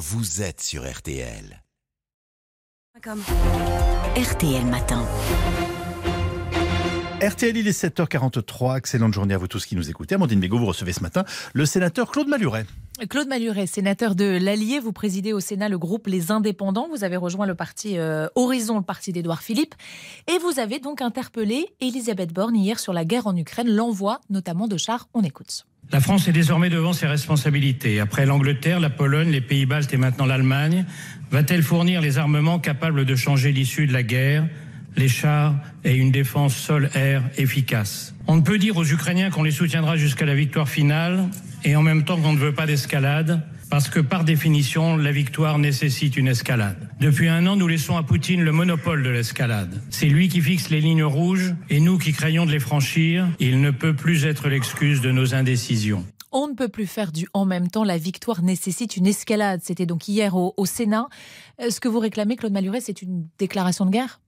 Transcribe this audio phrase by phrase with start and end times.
[0.00, 1.62] vous êtes sur RTL.
[4.16, 5.04] RTL Matin.
[7.20, 8.78] RTL, il est 7h43.
[8.78, 10.14] Excellente journée à vous tous qui nous écoutez.
[10.14, 12.64] Amandine Bégaud, vous recevez ce matin le sénateur Claude Maluret.
[13.10, 16.88] Claude Maluret, sénateur de l'Allier, vous présidez au Sénat le groupe Les Indépendants.
[16.88, 19.74] Vous avez rejoint le parti euh, Horizon, le parti d'Édouard Philippe.
[20.28, 24.66] Et vous avez donc interpellé Elisabeth Borne hier sur la guerre en Ukraine, l'envoi notamment
[24.66, 25.10] de chars.
[25.12, 25.66] On écoute.
[25.92, 27.98] La France est désormais devant ses responsabilités.
[27.98, 30.84] Après l'Angleterre, la Pologne, les Pays-Baltes et maintenant l'Allemagne,
[31.32, 34.46] va-t-elle fournir les armements capables de changer l'issue de la guerre?
[34.96, 38.14] Les chars et une défense sol-air efficace.
[38.28, 41.28] On ne peut dire aux Ukrainiens qu'on les soutiendra jusqu'à la victoire finale
[41.64, 45.58] et en même temps qu'on ne veut pas d'escalade, parce que par définition, la victoire
[45.58, 46.90] nécessite une escalade.
[47.00, 49.80] Depuis un an, nous laissons à Poutine le monopole de l'escalade.
[49.90, 53.28] C'est lui qui fixe les lignes rouges et nous qui craignons de les franchir.
[53.38, 56.04] Il ne peut plus être l'excuse de nos indécisions.
[56.32, 57.84] On ne peut plus faire du en même temps.
[57.84, 59.60] La victoire nécessite une escalade.
[59.62, 61.08] C'était donc hier au, au Sénat.
[61.60, 64.20] Euh, ce que vous réclamez, Claude Maluret, c'est une déclaration de guerre?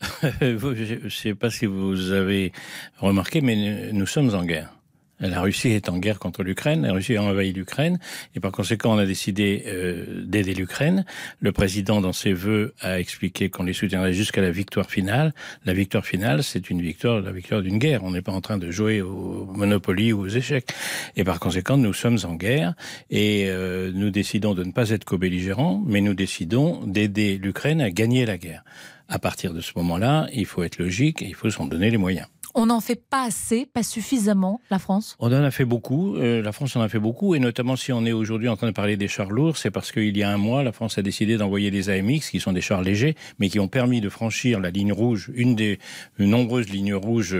[0.40, 2.52] Je ne sais pas si vous avez
[2.98, 4.75] remarqué, mais nous sommes en guerre.
[5.18, 7.98] La Russie est en guerre contre l'Ukraine, la Russie a envahi l'Ukraine,
[8.34, 11.06] et par conséquent, on a décidé euh, d'aider l'Ukraine.
[11.40, 15.32] Le président, dans ses vœux, a expliqué qu'on les soutiendrait jusqu'à la victoire finale.
[15.64, 18.04] La victoire finale, c'est une victoire, la victoire d'une guerre.
[18.04, 20.68] On n'est pas en train de jouer au Monopoly ou aux échecs.
[21.16, 22.74] Et par conséquent, nous sommes en guerre,
[23.08, 27.90] et euh, nous décidons de ne pas être co-belligérants, mais nous décidons d'aider l'Ukraine à
[27.90, 28.64] gagner la guerre.
[29.08, 31.96] À partir de ce moment-là, il faut être logique et il faut s'en donner les
[31.96, 32.26] moyens.
[32.58, 35.14] On n'en fait pas assez, pas suffisamment, la France?
[35.18, 36.16] On en a fait beaucoup.
[36.16, 37.34] Euh, la France en a fait beaucoup.
[37.34, 39.92] Et notamment, si on est aujourd'hui en train de parler des chars lourds, c'est parce
[39.92, 42.62] qu'il y a un mois, la France a décidé d'envoyer des AMX, qui sont des
[42.62, 45.78] chars légers, mais qui ont permis de franchir la ligne rouge, une des
[46.18, 47.36] nombreuses lignes rouges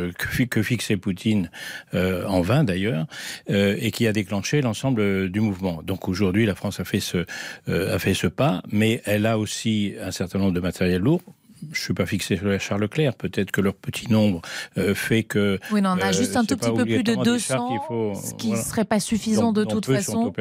[0.51, 1.51] que, fixait Poutine,
[1.95, 3.07] euh, en vain d'ailleurs,
[3.49, 5.83] euh, et qui a déclenché l'ensemble du mouvement.
[5.83, 7.25] Donc aujourd'hui, la France a fait, ce,
[7.71, 11.23] euh, a fait ce pas, mais elle a aussi un certain nombre de matériel lourd
[11.73, 13.15] je suis pas fixé sur les Charles Leclerc.
[13.15, 14.43] Peut-être que leur petit nombre
[14.79, 15.59] euh, fait que.
[15.73, 18.51] Oui, on a euh, juste un tout petit peu plus de 200, faut, ce qui
[18.51, 20.33] ne serait pas suffisant de toute façon.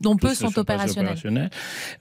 [0.00, 1.50] dont, peu sont opérationnels.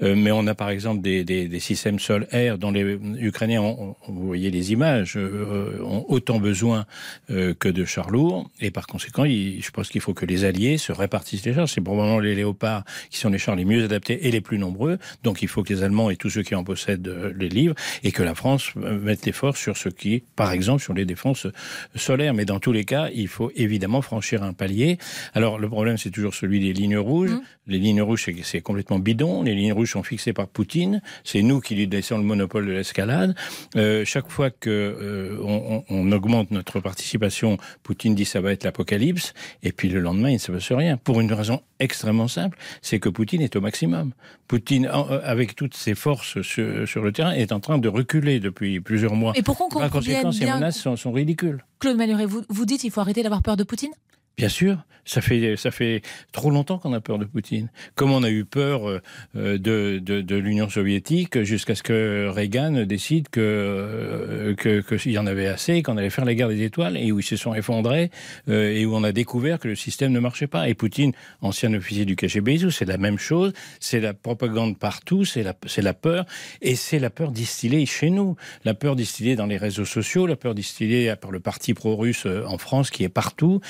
[0.01, 3.95] Euh, mais on a par exemple des, des, des systèmes sol-air dont les Ukrainiens, ont,
[4.07, 6.85] vous voyez les images, ont autant besoin
[7.29, 8.49] que de chars lourds.
[8.59, 11.69] Et par conséquent, je pense qu'il faut que les alliés se répartissent les chars.
[11.69, 14.97] C'est probablement les léopards qui sont les chars les mieux adaptés et les plus nombreux.
[15.23, 18.11] Donc il faut que les Allemands et tous ceux qui en possèdent les livrent et
[18.11, 21.47] que la France mette l'effort sur ce qui, par exemple, sur les défenses
[21.95, 22.33] solaires.
[22.33, 24.97] Mais dans tous les cas, il faut évidemment franchir un palier.
[25.33, 27.31] Alors, le problème, c'est toujours celui des lignes rouges.
[27.31, 27.41] Mmh.
[27.67, 29.43] Les lignes rouges, c'est complètement bidon.
[29.43, 31.01] Les lignes rouges sont fixées par Poutine.
[31.23, 33.35] C'est nous qui lui laissons le monopole de l'escalade.
[33.75, 38.63] Euh, chaque fois que euh, on, on, augmente notre participation, Poutine dit ça va être
[38.63, 39.33] l'apocalypse.
[39.63, 40.97] Et puis le lendemain, il ne se passe rien.
[40.97, 44.13] Pour une raison extrêmement simple, c'est que Poutine est au maximum.
[44.47, 48.26] Poutine, euh, avec toutes ses forces sur, sur le terrain, est en train de reculer
[48.39, 49.33] depuis plusieurs mois.
[49.35, 51.63] Et pourquoi qu'on conséquent, ces menaces sont, sont ridicules.
[51.79, 53.91] Claude Maluret, vous, vous dites qu'il faut arrêter d'avoir peur de Poutine?
[54.37, 54.77] Bien sûr,
[55.07, 57.69] ça fait ça fait trop longtemps qu'on a peur de Poutine.
[57.95, 58.99] Comme on a eu peur euh,
[59.33, 65.17] de, de, de l'Union soviétique jusqu'à ce que Reagan décide que euh, que qu'il y
[65.17, 67.55] en avait assez, qu'on allait faire la guerre des étoiles et où ils se sont
[67.55, 68.11] effondrés
[68.49, 70.67] euh, et où on a découvert que le système ne marchait pas.
[70.69, 73.53] Et Poutine, ancien officier du KGB, c'est la même chose.
[73.79, 76.25] C'est la propagande partout, c'est la la peur
[76.61, 80.35] et c'est la peur distillée chez nous, la peur distillée dans les réseaux sociaux, la
[80.35, 83.61] peur distillée par le parti pro-russe en France qui est partout.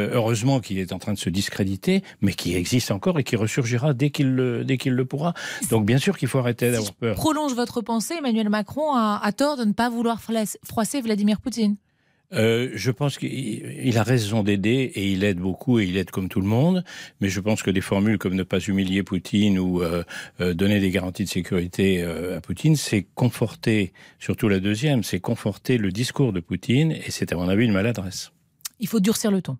[0.00, 3.36] Euh, heureusement qu'il est en train de se discréditer, mais qui existe encore et qui
[3.36, 5.34] ressurgira dès qu'il le, dès qu'il le pourra.
[5.70, 7.14] Donc bien sûr qu'il faut arrêter d'avoir peur.
[7.16, 11.76] Prolonge votre pensée, Emmanuel Macron a, a tort de ne pas vouloir froisser Vladimir Poutine.
[12.32, 16.28] Euh, je pense qu'il a raison d'aider et il aide beaucoup et il aide comme
[16.28, 16.84] tout le monde.
[17.20, 20.04] Mais je pense que des formules comme ne pas humilier Poutine ou euh,
[20.40, 25.78] euh donner des garanties de sécurité à Poutine, c'est conforter, surtout la deuxième, c'est conforter
[25.78, 28.32] le discours de Poutine et c'est à mon avis une maladresse.
[28.78, 29.56] Il faut durcir le ton.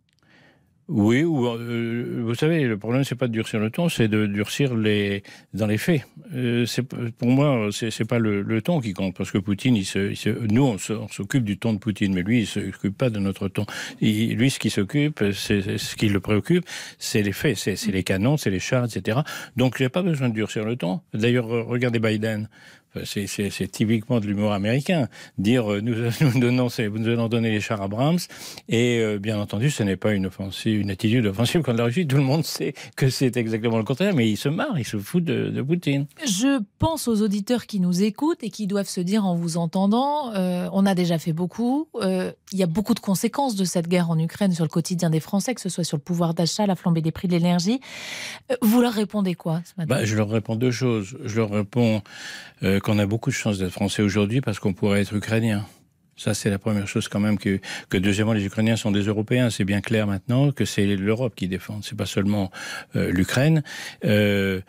[0.93, 4.27] Oui, ou euh, vous savez, le problème c'est pas de durcir le ton, c'est de
[4.27, 5.23] durcir les
[5.55, 6.03] dans les faits.
[6.35, 6.67] Euh,
[7.17, 10.17] pour moi, c'est pas le, le, ton qui compte parce que Poutine, il se, il
[10.17, 13.47] se nous on s'occupe du ton de Poutine, mais lui il s'occupe pas de notre
[13.47, 13.67] ton.
[14.01, 16.65] Il, lui, ce qui s'occupe, c'est ce qui le préoccupe,
[16.99, 19.21] c'est les faits, c'est les canons, c'est les chars, etc.
[19.57, 21.03] Donc a pas besoin de durcir le ton.
[21.15, 22.49] D'ailleurs, regardez Biden.
[23.05, 25.09] C'est typiquement de l'humour américain.
[25.39, 28.19] Dire euh, nous, nous, donnons, nous allons donner les chars à Brahms,
[28.69, 32.07] et euh, bien entendu, ce n'est pas une offensive, une attitude offensive contre la Russie.
[32.07, 34.97] Tout le monde sait que c'est exactement le contraire, mais il se marre, il se
[34.97, 36.07] fout de, de, Poutine.
[36.25, 40.35] Je pense aux auditeurs qui nous écoutent et qui doivent se dire en vous entendant,
[40.35, 41.87] euh, on a déjà fait beaucoup.
[42.03, 45.21] il y a beaucoup de conséquences de cette guerre en Ukraine sur le quotidien des
[45.21, 47.81] Français, que ce soit sur le pouvoir d'achat, la flambée des prix de l'énergie.
[48.63, 49.95] vous leur répondez quoi ce matin?
[49.95, 51.17] Bah, Je leur réponds deux choses.
[51.25, 52.03] Je leur réponds
[52.81, 55.65] qu'on a beaucoup de chance d'être français aujourd'hui parce qu'on pourrait être ukrainien.
[56.21, 59.49] Ça, c'est la première chose quand même que, que deuxièmement, les Ukrainiens sont des Européens.
[59.49, 61.81] C'est bien clair maintenant que c'est l'Europe qui défend.
[61.81, 62.51] C'est pas seulement
[62.95, 63.63] euh, l'Ukraine.
[64.05, 64.61] Euh,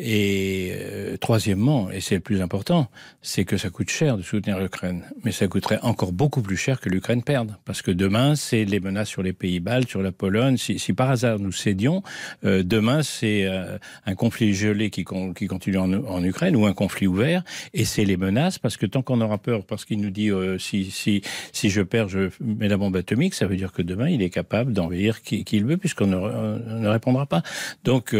[0.00, 2.88] et euh, troisièmement, et c'est le plus important,
[3.20, 5.02] c'est que ça coûte cher de soutenir l'Ukraine.
[5.24, 7.56] Mais ça coûterait encore beaucoup plus cher que l'Ukraine perde.
[7.64, 10.56] Parce que demain, c'est les menaces sur les pays baltes, sur la Pologne.
[10.56, 12.04] Si, si par hasard nous cédions,
[12.44, 13.76] euh, demain, c'est euh,
[14.06, 17.42] un conflit gelé qui, qui continue en, en, Ukraine ou un conflit ouvert.
[17.74, 20.92] Et c'est les menaces, parce que tant qu'on aura peur, parce qu'il nous dit si,
[20.98, 21.22] si,
[21.52, 24.30] si je perds, je mets la bombe atomique, ça veut dire que demain, il est
[24.30, 26.18] capable d'envahir qui, qui, il veut, puisqu'on ne,
[26.80, 27.42] ne, répondra pas.
[27.84, 28.14] Donc,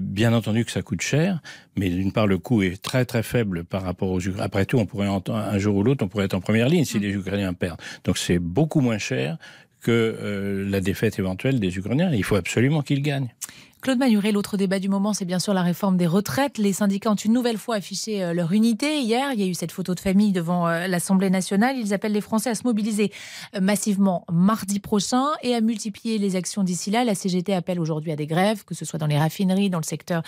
[0.00, 1.40] bien entendu que ça coûte cher,
[1.76, 4.44] mais d'une part, le coût est très très faible par rapport aux Ukrainiens.
[4.44, 6.98] Après tout, on pourrait un jour ou l'autre, on pourrait être en première ligne si
[6.98, 7.02] mm.
[7.02, 7.80] les Ukrainiens perdent.
[8.04, 9.38] Donc c'est beaucoup moins cher
[9.80, 12.10] que euh, la défaite éventuelle des Ukrainiens.
[12.12, 13.28] Il faut absolument qu'ils gagnent.
[13.80, 16.58] Claude Manuret, l'autre débat du moment, c'est bien sûr la réforme des retraites.
[16.58, 19.00] Les syndicats ont une nouvelle fois affiché euh, leur unité.
[19.00, 21.76] Hier, il y a eu cette photo de famille devant euh, l'Assemblée nationale.
[21.78, 23.12] Ils appellent les Français à se mobiliser
[23.54, 27.04] euh, massivement mardi prochain et à multiplier les actions d'ici là.
[27.04, 29.84] La CGT appelle aujourd'hui à des grèves, que ce soit dans les raffineries, dans le
[29.84, 30.22] secteur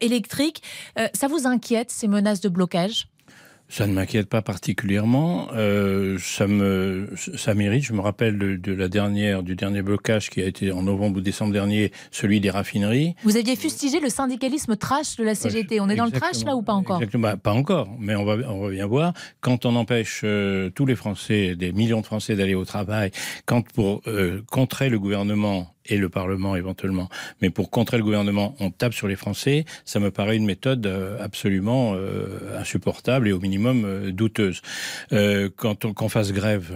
[0.00, 0.62] électrique.
[1.14, 3.08] ça vous inquiète, ces menaces de blocage?
[3.68, 5.48] Ça ne m'inquiète pas particulièrement.
[5.54, 7.84] Euh, ça me, ça mérite.
[7.84, 11.20] Je me rappelle de, la dernière, du dernier blocage qui a été en novembre ou
[11.20, 13.14] décembre dernier, celui des raffineries.
[13.24, 15.80] Vous aviez fustigé le syndicalisme trash de la CGT.
[15.80, 16.96] On est dans le trash là ou pas encore?
[16.96, 17.28] Exactement.
[17.28, 19.12] Bah, pas encore, mais on va, on va bien voir.
[19.40, 23.10] Quand on empêche euh, tous les Français, des millions de Français d'aller au travail,
[23.46, 27.08] quand pour euh, contrer le gouvernement et le Parlement éventuellement.
[27.40, 29.64] Mais pour contrer le gouvernement, on tape sur les Français.
[29.84, 34.62] Ça me paraît une méthode euh, absolument euh, insupportable et au minimum euh, douteuse.
[35.12, 36.72] Euh, quand on qu'on fasse grève,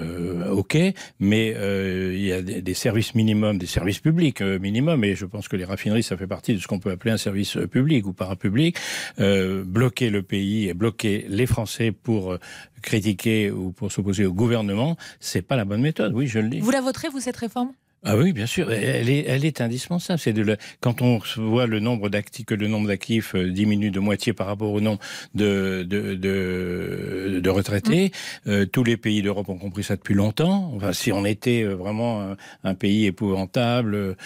[0.51, 0.79] ok,
[1.19, 5.49] mais il y a des, des, services minimums, des services publics minimum, et je pense
[5.49, 8.13] que les raffineries, ça fait partie de ce qu'on peut appeler un service public ou
[8.13, 8.77] parapublic.
[9.19, 12.39] bloquer le pays et bloquer les Français pour
[12.81, 16.13] critiquer ou pour s'opposer au gouvernement, c'est pas la bonne méthode.
[16.15, 16.61] Oui, je le dis.
[16.61, 17.73] Vous la voterez, vous, cette réforme?
[18.05, 20.21] Ah oui, bien sûr, elle est, elle est indispensable.
[20.21, 23.99] C'est de quand on voit le nombre d'actifs, que le nombre d'actifs euh, diminue de
[23.99, 25.01] moitié par rapport au nombre
[25.35, 28.13] de de, de, de retraités.
[28.47, 28.51] Mmh.
[28.51, 30.73] Euh, tous les pays d'Europe ont compris ça depuis longtemps.
[30.77, 34.17] Enfin, si on était euh, vraiment un, pays épouvantable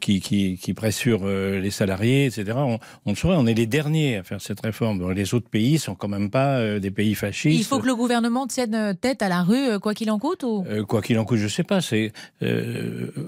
[0.00, 3.36] qui, qui, qui pressure les salariés, etc., on, on, le saurait.
[3.36, 5.12] On est les derniers à faire cette réforme.
[5.12, 7.60] les autres pays sont quand même pas des pays fascistes.
[7.60, 10.42] Il faut que le gouvernement tienne tête à la rue, quoi qu'il en coûte.
[10.44, 10.64] Ou...
[10.86, 11.82] quoi qu'il en coûte, je sais pas.
[11.82, 12.12] C'est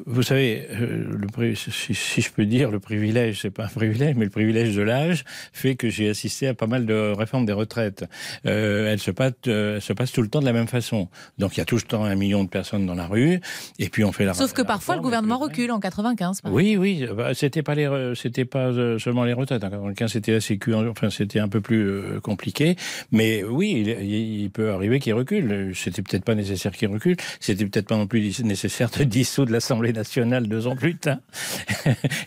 [0.06, 1.04] vous savez, euh,
[1.38, 4.82] le, si, je peux dire, le privilège, c'est pas un privilège, mais le privilège de
[4.82, 8.04] l'âge fait que j'ai assisté à pas mal de réformes des retraites.
[8.46, 11.08] Euh, elles se passent, euh, se passent tout le temps de la même façon.
[11.38, 13.40] Donc il y a tout le temps un million de personnes dans la rue,
[13.78, 14.34] et puis on fait la.
[14.34, 16.42] Sauf que parfois le gouvernement recule en 95.
[16.44, 19.62] Oui, oui, bah, c'était pas les, c'était pas seulement les retraites.
[19.64, 22.76] En 95, c'était la Sécu, enfin c'était un peu plus compliqué,
[23.12, 25.72] mais oui, il, il peut arriver qu'il recule.
[25.74, 27.16] C'était peut-être pas nécessaire qu'il recule.
[27.40, 31.18] C'était peut-être pas non plus nécessaire de dissoudre l'Assemblée l'Assemblée nationale deux ans plus tard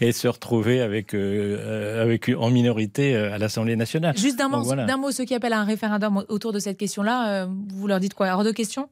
[0.01, 4.17] et se retrouver avec, euh, avec en minorité euh, à l'Assemblée nationale.
[4.17, 4.63] Juste d'un mot,
[4.97, 8.13] mot, ceux qui appellent à un référendum autour de cette question-là, euh, vous leur dites
[8.13, 8.29] quoi?
[8.33, 8.89] Hors de question?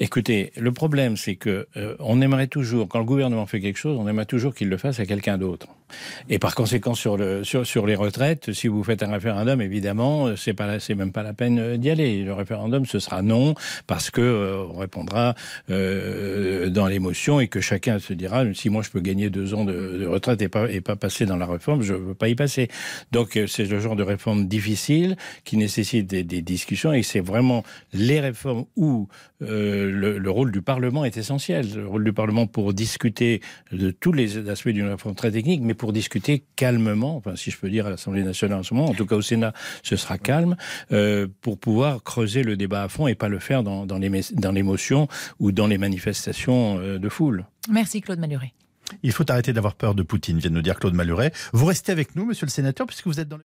[0.00, 1.66] Écoutez, le problème, c'est que
[1.98, 5.00] on aimerait toujours, quand le gouvernement fait quelque chose, on aimerait toujours qu'il le fasse
[5.00, 5.68] à quelqu'un d'autre.
[6.28, 10.36] Et par conséquent, sur, le, sur, sur les retraites, si vous faites un référendum, évidemment,
[10.36, 12.22] c'est pas même pas la peine euh, d'y aller.
[12.22, 13.54] Le référendum, ce sera non,
[13.86, 15.34] parce que euh, on répondra
[15.70, 19.64] euh, dans l'émotion et que chacun se dira si moi je peux gagner deux ans
[19.64, 22.34] de, de retraite et pas et pas passer dans la réforme, je veux pas y
[22.34, 22.68] passer.
[23.12, 27.20] Donc euh, c'est le genre de réforme difficile qui nécessite des, des discussions et c'est
[27.20, 29.08] vraiment les réformes où
[29.42, 31.66] euh, le, le, rôle du Parlement est essentiel.
[31.74, 33.40] Le rôle du Parlement pour discuter
[33.72, 37.58] de tous les aspects d'une réforme très technique, mais pour discuter calmement, enfin, si je
[37.58, 40.18] peux dire à l'Assemblée nationale en ce moment, en tout cas au Sénat, ce sera
[40.18, 40.56] calme,
[40.92, 43.98] euh, pour pouvoir creuser le débat à fond et pas le faire dans, dans
[44.52, 47.46] l'émotion ou dans les manifestations euh, de foule.
[47.70, 48.52] Merci Claude Maluret.
[49.02, 51.32] Il faut arrêter d'avoir peur de Poutine, vient de nous dire Claude Maluret.
[51.52, 53.42] Vous restez avec nous, monsieur le sénateur, puisque vous êtes dans le...